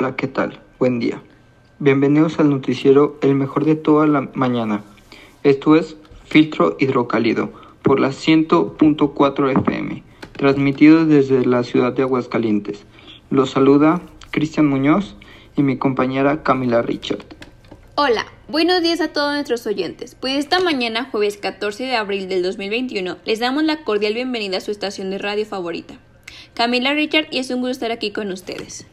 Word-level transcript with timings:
Hola, 0.00 0.14
¿qué 0.14 0.28
tal? 0.28 0.60
Buen 0.78 1.00
día. 1.00 1.20
Bienvenidos 1.80 2.38
al 2.38 2.50
noticiero 2.50 3.18
El 3.20 3.34
mejor 3.34 3.64
de 3.64 3.74
toda 3.74 4.06
la 4.06 4.30
mañana. 4.32 4.84
Esto 5.42 5.74
es 5.74 5.96
Filtro 6.24 6.76
Hidrocálido 6.78 7.52
por 7.82 7.98
la 7.98 8.10
100.4 8.10 9.58
FM, 9.60 10.04
transmitido 10.34 11.04
desde 11.04 11.44
la 11.44 11.64
ciudad 11.64 11.92
de 11.94 12.02
Aguascalientes. 12.02 12.84
Los 13.28 13.50
saluda 13.50 14.00
Cristian 14.30 14.68
Muñoz 14.68 15.16
y 15.56 15.64
mi 15.64 15.78
compañera 15.78 16.44
Camila 16.44 16.80
Richard. 16.80 17.24
Hola, 17.96 18.24
buenos 18.46 18.80
días 18.82 19.00
a 19.00 19.12
todos 19.12 19.32
nuestros 19.32 19.66
oyentes. 19.66 20.14
Pues 20.14 20.36
esta 20.36 20.60
mañana, 20.60 21.08
jueves 21.10 21.38
14 21.38 21.82
de 21.82 21.96
abril 21.96 22.28
del 22.28 22.44
2021, 22.44 23.16
les 23.24 23.40
damos 23.40 23.64
la 23.64 23.82
cordial 23.82 24.14
bienvenida 24.14 24.58
a 24.58 24.60
su 24.60 24.70
estación 24.70 25.10
de 25.10 25.18
radio 25.18 25.44
favorita. 25.44 25.98
Camila 26.54 26.94
Richard 26.94 27.26
y 27.32 27.38
es 27.38 27.50
un 27.50 27.62
gusto 27.62 27.72
estar 27.72 27.90
aquí 27.90 28.12
con 28.12 28.30
ustedes. 28.30 28.86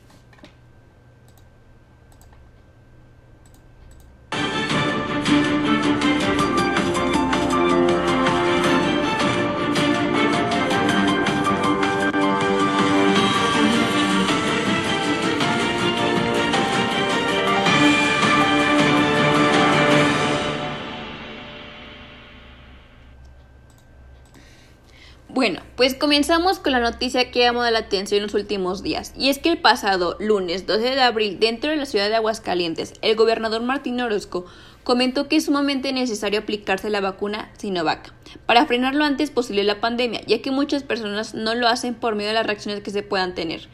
Bueno, 25.28 25.60
pues 25.76 25.96
comenzamos 25.96 26.60
con 26.60 26.72
la 26.72 26.80
noticia 26.80 27.30
que 27.30 27.44
ha 27.44 27.52
llamado 27.52 27.70
la 27.72 27.80
atención 27.80 28.20
en 28.20 28.24
los 28.24 28.34
últimos 28.36 28.84
días, 28.84 29.14
y 29.18 29.30
es 29.30 29.40
que 29.40 29.50
el 29.50 29.58
pasado 29.58 30.16
lunes 30.20 30.66
12 30.66 30.82
de 30.82 31.02
abril, 31.02 31.40
dentro 31.40 31.72
de 31.72 31.76
la 31.76 31.86
ciudad 31.86 32.08
de 32.10 32.16
Aguascalientes, 32.16 32.94
el 33.02 33.16
gobernador 33.16 33.62
Martín 33.64 34.00
Orozco 34.00 34.46
comentó 34.84 35.28
que 35.28 35.36
es 35.38 35.46
sumamente 35.46 35.92
necesario 35.92 36.40
aplicarse 36.40 36.90
la 36.90 37.02
vacuna 37.02 37.52
Sinovac 37.58 38.14
para 38.46 38.66
frenar 38.66 38.96
lo 38.96 39.04
antes 39.04 39.32
posible 39.32 39.64
la 39.64 39.82
pandemia, 39.82 40.22
ya 40.28 40.42
que 40.42 40.52
muchas 40.52 40.84
personas 40.84 41.34
no 41.34 41.56
lo 41.56 41.68
hacen 41.68 41.96
por 41.96 42.16
miedo 42.16 42.30
a 42.30 42.34
las 42.34 42.46
reacciones 42.46 42.82
que 42.82 42.92
se 42.92 43.04
puedan 43.04 43.36
tener. 43.36 43.68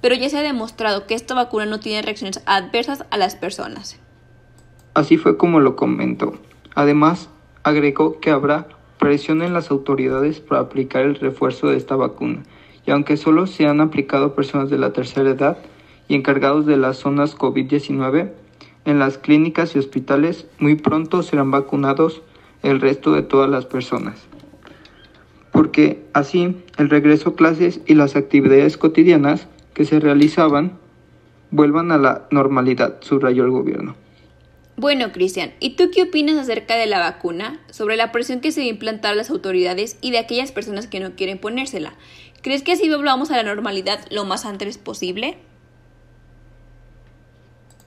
Pero 0.00 0.14
ya 0.14 0.28
se 0.28 0.38
ha 0.38 0.42
demostrado 0.42 1.06
que 1.06 1.14
esta 1.14 1.34
vacuna 1.34 1.66
no 1.66 1.80
tiene 1.80 2.02
reacciones 2.02 2.42
adversas 2.46 3.04
a 3.10 3.16
las 3.16 3.34
personas. 3.34 3.98
Así 4.94 5.16
fue 5.16 5.36
como 5.36 5.58
lo 5.58 5.74
comentó. 5.74 6.38
Además, 6.74 7.30
agregó 7.64 8.20
que 8.20 8.30
habrá 8.30 8.68
presión 8.98 9.42
en 9.42 9.52
las 9.52 9.70
autoridades 9.70 10.40
para 10.40 10.60
aplicar 10.60 11.02
el 11.02 11.14
refuerzo 11.14 11.68
de 11.68 11.76
esta 11.76 11.96
vacuna, 11.96 12.42
y 12.86 12.90
aunque 12.90 13.16
solo 13.16 13.46
se 13.46 13.66
han 13.66 13.80
aplicado 13.80 14.34
personas 14.34 14.70
de 14.70 14.78
la 14.78 14.92
tercera 14.92 15.30
edad 15.30 15.58
y 16.08 16.14
encargados 16.14 16.66
de 16.66 16.76
las 16.76 16.96
zonas 16.96 17.36
COVID-19, 17.36 18.32
en 18.84 18.98
las 18.98 19.18
clínicas 19.18 19.76
y 19.76 19.78
hospitales 19.78 20.46
muy 20.58 20.74
pronto 20.76 21.22
serán 21.22 21.50
vacunados 21.50 22.22
el 22.62 22.80
resto 22.80 23.12
de 23.12 23.22
todas 23.22 23.50
las 23.50 23.66
personas. 23.66 24.26
Porque 25.52 26.02
así 26.12 26.56
el 26.76 26.88
regreso 26.88 27.30
a 27.30 27.36
clases 27.36 27.80
y 27.86 27.94
las 27.94 28.16
actividades 28.16 28.78
cotidianas 28.78 29.48
que 29.74 29.84
se 29.84 30.00
realizaban 30.00 30.78
vuelvan 31.50 31.92
a 31.92 31.98
la 31.98 32.26
normalidad, 32.30 32.96
subrayó 33.00 33.44
el 33.44 33.50
gobierno. 33.50 33.94
Bueno, 34.80 35.10
Cristian, 35.10 35.50
¿y 35.58 35.74
tú 35.74 35.90
qué 35.92 36.04
opinas 36.04 36.36
acerca 36.36 36.76
de 36.76 36.86
la 36.86 37.00
vacuna, 37.00 37.58
sobre 37.68 37.96
la 37.96 38.12
presión 38.12 38.38
que 38.38 38.52
se 38.52 38.60
debe 38.60 38.70
implantar 38.70 39.10
a 39.10 39.16
las 39.16 39.28
autoridades 39.28 39.98
y 40.00 40.12
de 40.12 40.18
aquellas 40.18 40.52
personas 40.52 40.86
que 40.86 41.00
no 41.00 41.16
quieren 41.16 41.38
ponérsela? 41.38 41.94
¿Crees 42.42 42.62
que 42.62 42.70
así 42.70 42.88
volvamos 42.88 43.32
a 43.32 43.36
la 43.36 43.42
normalidad 43.42 43.98
lo 44.12 44.24
más 44.24 44.46
antes 44.46 44.78
posible? 44.78 45.36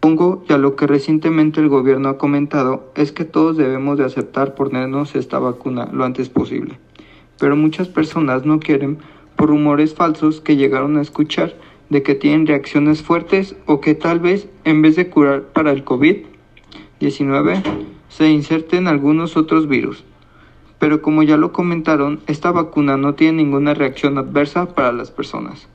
Pongo 0.01 0.43
y 0.49 0.51
a 0.51 0.57
lo 0.57 0.75
que 0.75 0.85
recientemente 0.85 1.61
el 1.61 1.69
gobierno 1.69 2.09
ha 2.09 2.17
comentado 2.17 2.91
es 2.97 3.13
que 3.13 3.23
todos 3.23 3.55
debemos 3.55 3.97
de 3.97 4.03
aceptar 4.03 4.53
ponernos 4.53 5.15
esta 5.15 5.39
vacuna 5.39 5.87
lo 5.93 6.03
antes 6.03 6.27
posible. 6.27 6.77
Pero 7.39 7.55
muchas 7.55 7.87
personas 7.87 8.45
no 8.45 8.59
quieren 8.59 8.97
por 9.37 9.47
rumores 9.47 9.95
falsos 9.95 10.41
que 10.41 10.57
llegaron 10.57 10.97
a 10.97 11.01
escuchar 11.01 11.55
de 11.89 12.03
que 12.03 12.15
tienen 12.15 12.47
reacciones 12.47 13.01
fuertes 13.01 13.55
o 13.65 13.79
que 13.79 13.95
tal 13.95 14.19
vez 14.19 14.49
en 14.65 14.81
vez 14.81 14.97
de 14.97 15.09
curar 15.09 15.43
para 15.53 15.71
el 15.71 15.85
COVID 15.85 16.30
19 17.01 17.63
se 18.09 18.29
inserten 18.29 18.87
algunos 18.87 19.35
otros 19.35 19.67
virus. 19.67 20.03
Pero 20.79 21.01
como 21.01 21.23
ya 21.23 21.35
lo 21.35 21.51
comentaron, 21.51 22.21
esta 22.27 22.51
vacuna 22.51 22.95
no 22.95 23.15
tiene 23.15 23.43
ninguna 23.43 23.73
reacción 23.73 24.17
adversa 24.17 24.73
para 24.75 24.91
las 24.91 25.11
personas. 25.11 25.67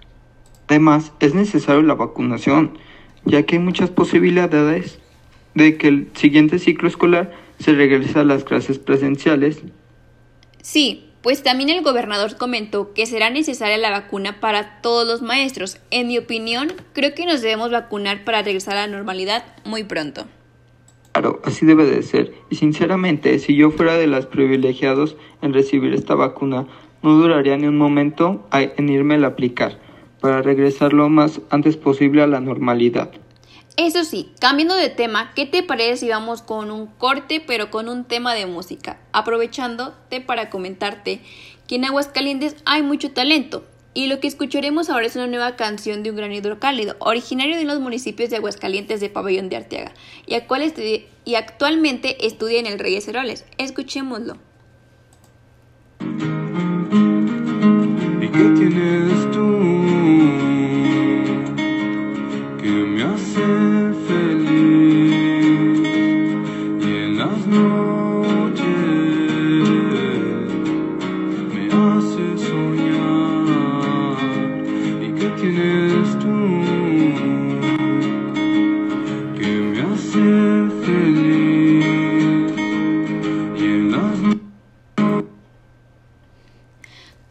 Además, 0.69 1.13
es 1.21 1.35
necesario 1.35 1.83
la 1.83 1.95
vacunación, 1.95 2.79
ya 3.25 3.43
que 3.43 3.57
hay 3.57 3.63
muchas 3.63 3.91
posibilidades 3.91 5.01
de 5.55 5.77
que 5.77 5.89
el 5.89 6.11
siguiente 6.15 6.59
ciclo 6.59 6.89
escolar 6.89 7.33
se 7.59 7.73
regrese 7.73 8.19
a 8.21 8.25
las 8.25 8.45
clases 8.45 8.79
presenciales. 8.79 9.63
Sí, 10.63 11.11
pues 11.23 11.43
también 11.43 11.71
el 11.71 11.83
gobernador 11.83 12.37
comentó 12.37 12.93
que 12.93 13.07
será 13.07 13.31
necesaria 13.31 13.79
la 13.79 13.91
vacuna 13.91 14.39
para 14.39 14.81
todos 14.81 15.07
los 15.07 15.23
maestros. 15.23 15.79
En 15.91 16.07
mi 16.07 16.19
opinión, 16.19 16.73
creo 16.93 17.15
que 17.15 17.27
nos 17.27 17.43
debemos 17.43 17.73
vacunar 17.73 18.25
para 18.25 18.43
regresar 18.43 18.77
a 18.77 18.87
la 18.87 18.97
normalidad 18.97 19.45
muy 19.65 19.83
pronto. 19.83 20.27
Claro, 21.17 21.41
así 21.45 21.65
debe 21.65 21.87
de 21.87 22.03
ser. 22.03 22.35
Y 22.51 22.57
sinceramente, 22.57 23.39
si 23.39 23.57
yo 23.57 23.71
fuera 23.71 23.97
de 23.97 24.07
los 24.07 24.27
privilegiados 24.27 25.17
en 25.41 25.55
recibir 25.55 25.95
esta 25.95 26.15
vacuna, 26.15 26.67
no 27.03 27.15
duraría 27.15 27.57
ni 27.57 27.67
un 27.67 27.79
momento 27.79 28.47
en 28.53 28.89
irme 28.91 29.15
a 29.15 29.29
aplicar, 29.29 29.81
para 30.21 30.43
regresar 30.43 30.93
lo 30.93 31.09
más 31.09 31.41
antes 31.49 31.79
posible 31.79 32.21
a 32.21 32.27
la 32.27 32.41
normalidad. 32.41 33.13
Eso 33.79 34.05
sí, 34.05 34.31
cambiando 34.41 34.75
de 34.75 34.91
tema, 34.91 35.33
¿qué 35.35 35.47
te 35.47 35.63
parece 35.63 35.97
si 35.97 36.09
vamos 36.11 36.43
con 36.43 36.71
un 36.71 36.85
corte 36.85 37.43
pero 37.47 37.71
con 37.71 37.89
un 37.89 38.05
tema 38.05 38.35
de 38.35 38.45
música? 38.45 39.01
Aprovechándote 39.13 40.21
para 40.21 40.51
comentarte 40.51 41.23
que 41.67 41.77
en 41.77 41.87
Aguascalientes 41.87 42.57
hay 42.67 42.83
mucho 42.83 43.13
talento 43.13 43.65
y 43.97 44.09
lo 44.09 44.21
que 44.21 44.29
escucharemos 44.29 44.91
ahora 44.91 45.07
es 45.07 45.17
una 45.17 45.27
nueva 45.27 45.57
canción 45.57 46.03
de 46.03 46.11
un 46.11 46.17
gran 46.17 46.31
hidrocálido, 46.31 46.97
originario 46.99 47.57
de 47.57 47.65
los 47.65 47.81
municipios 47.81 48.29
de 48.29 48.37
Aguascalientes 48.37 49.01
de 49.01 49.09
Pabellón 49.09 49.49
de 49.49 49.57
Arteaga, 49.57 49.95
y, 50.27 50.35
y 51.25 51.35
actualmente 51.35 52.27
estudia 52.27 52.61
en 52.61 52.67
el 52.67 52.79
Reyes 52.79 53.09
Heroles. 53.09 53.47
Escuchémoslo. 53.57 54.37
¿Y 58.21 58.29
qué 58.29 58.45
tienes 58.59 59.31
tú 59.33 59.63
que 62.61 62.69
me 62.69 63.03
hace 63.03 63.95
feliz? 64.07 65.17
En 66.83 67.17
las 67.17 67.47
noches 67.47 67.86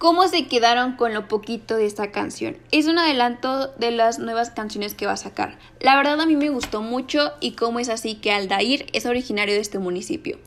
¿Cómo 0.06 0.28
se 0.28 0.46
quedaron 0.46 0.98
con 0.98 1.16
lo 1.16 1.28
poquito 1.28 1.78
de 1.78 1.88
esta 1.88 2.12
canción? 2.12 2.56
Es 2.70 2.86
un 2.86 3.00
adelanto 3.00 3.70
de 3.80 3.90
las 3.90 4.20
nuevas 4.20 4.52
canciones 4.52 4.94
que 4.94 5.08
va 5.08 5.14
a 5.14 5.18
sacar. 5.18 5.58
La 5.80 5.98
verdad 5.98 6.22
a 6.22 6.28
mí 6.28 6.36
me 6.36 6.52
gustó 6.52 6.84
mucho 6.84 7.32
y 7.40 7.54
cómo 7.54 7.80
es 7.80 7.90
así 7.90 8.14
que 8.14 8.32
Aldair 8.32 8.86
es 8.94 9.08
originario 9.08 9.56
de 9.56 9.62
este 9.62 9.80
municipio. 9.80 10.38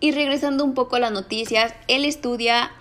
Y 0.00 0.10
regresando 0.10 0.64
un 0.64 0.74
poco 0.74 0.96
a 0.96 0.98
las 0.98 1.12
noticias, 1.12 1.74
él 1.86 2.04
estudia 2.04 2.72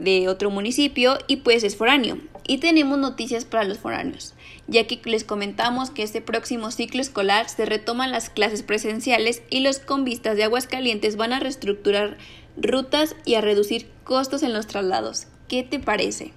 de 0.00 0.28
otro 0.28 0.50
municipio 0.50 1.18
y 1.28 1.36
pues 1.36 1.62
es 1.62 1.76
foráneo. 1.76 2.18
Y 2.44 2.58
tenemos 2.58 2.98
noticias 2.98 3.44
para 3.44 3.62
los 3.62 3.78
foráneos, 3.78 4.34
ya 4.66 4.88
que 4.88 5.00
les 5.04 5.22
comentamos 5.22 5.90
que 5.90 6.02
este 6.02 6.20
próximo 6.20 6.72
ciclo 6.72 7.00
escolar 7.00 7.48
se 7.48 7.66
retoman 7.66 8.10
las 8.10 8.30
clases 8.30 8.64
presenciales 8.64 9.44
y 9.48 9.60
los 9.60 9.78
convistas 9.78 10.36
de 10.36 10.42
Aguascalientes 10.42 11.14
van 11.14 11.32
a 11.32 11.38
reestructurar 11.38 12.18
rutas 12.56 13.14
y 13.24 13.36
a 13.36 13.40
reducir 13.40 13.88
costos 14.02 14.42
en 14.42 14.54
los 14.54 14.66
traslados. 14.66 15.28
¿Qué 15.52 15.62
te 15.62 15.78
parece? 15.78 16.32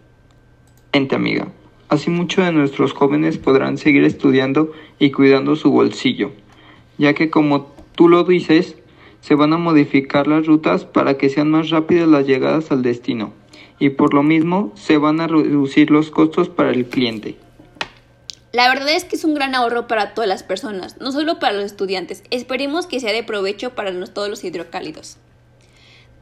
Amiga, 0.92 1.48
así 1.88 2.10
muchos 2.10 2.44
de 2.44 2.52
nuestros 2.52 2.92
jóvenes 2.92 3.38
podrán 3.38 3.78
seguir 3.78 4.04
estudiando 4.04 4.74
y 5.00 5.12
cuidando 5.12 5.56
su 5.56 5.72
bolsillo, 5.72 6.34
ya 6.98 7.14
que 7.14 7.30
como 7.30 7.74
tú 7.96 8.10
lo 8.10 8.26
dices, 8.26 8.76
se 9.22 9.36
van 9.36 9.54
a 9.54 9.58
modificar 9.58 10.28
las 10.28 10.46
rutas 10.46 10.84
para 10.84 11.18
que 11.18 11.30
sean 11.30 11.50
más 11.50 11.70
rápidas 11.70 12.10
las 12.10 12.28
llegadas 12.28 12.74
al 12.74 12.82
destino 12.82 13.32
y 13.80 13.92
por 13.92 14.14
lo 14.14 14.22
mismo 14.22 14.74
se 14.76 14.98
van 14.98 15.22
a 15.22 15.28
reducir 15.28 15.92
los 15.92 16.12
costos 16.12 16.50
para 16.50 16.72
el 16.72 16.86
cliente. 16.86 17.38
La 18.52 18.68
verdad 18.68 18.90
es 18.90 19.06
que 19.06 19.16
es 19.16 19.24
un 19.24 19.34
gran 19.34 19.56
ahorro 19.56 19.88
para 19.88 20.14
todas 20.14 20.28
las 20.28 20.44
personas, 20.44 21.00
no 21.00 21.14
solo 21.14 21.40
para 21.40 21.54
los 21.54 21.64
estudiantes. 21.64 22.22
Esperemos 22.32 22.86
que 22.86 23.00
sea 23.00 23.14
de 23.14 23.24
provecho 23.24 23.76
para 23.76 23.94
todos 24.08 24.28
los 24.28 24.44
hidrocálidos. 24.44 25.20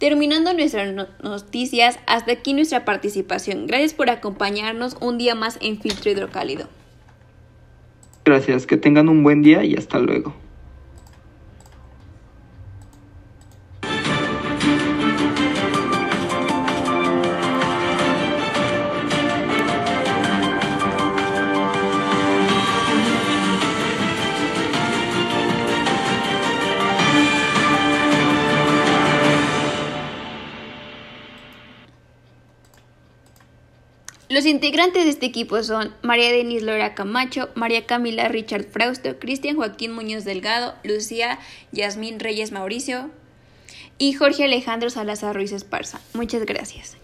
Terminando 0.03 0.51
nuestras 0.51 0.93
no- 0.93 1.07
noticias, 1.21 1.97
hasta 2.07 2.33
aquí 2.33 2.53
nuestra 2.53 2.83
participación. 2.83 3.67
Gracias 3.67 3.93
por 3.93 4.09
acompañarnos 4.09 4.97
un 4.99 5.17
día 5.17 5.33
más 5.33 5.57
en 5.61 5.79
Filtro 5.79 6.11
Hidrocálido. 6.11 6.67
Gracias, 8.25 8.67
que 8.67 8.75
tengan 8.75 9.07
un 9.07 9.23
buen 9.23 9.43
día 9.43 9.63
y 9.63 9.75
hasta 9.75 9.99
luego. 9.99 10.33
Los 34.33 34.47
integrantes 34.47 35.03
de 35.03 35.11
este 35.11 35.27
equipo 35.27 35.61
son 35.61 35.93
María 36.01 36.31
Denise 36.31 36.65
Lora 36.65 36.95
Camacho, 36.95 37.49
María 37.53 37.85
Camila 37.85 38.29
Richard 38.29 38.63
Frausto, 38.63 39.19
Cristian 39.19 39.55
Joaquín 39.55 39.91
Muñoz 39.91 40.25
Delgado, 40.25 40.73
Lucía 40.83 41.37
Yasmín 41.71 42.19
Reyes 42.19 42.51
Mauricio 42.51 43.11
y 43.99 44.13
Jorge 44.13 44.45
Alejandro 44.45 44.89
Salazar 44.89 45.35
Ruiz 45.35 45.51
Esparza. 45.51 46.01
Muchas 46.15 46.47
gracias. 46.47 46.97